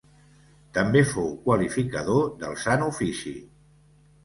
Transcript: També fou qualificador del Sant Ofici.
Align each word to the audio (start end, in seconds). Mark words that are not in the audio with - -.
També 0.77 1.03
fou 1.09 1.29
qualificador 1.43 2.25
del 2.41 2.59
Sant 2.65 2.89
Ofici. 2.89 3.37